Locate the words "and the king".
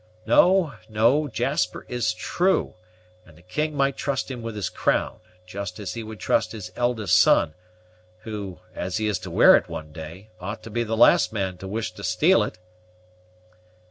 3.23-3.75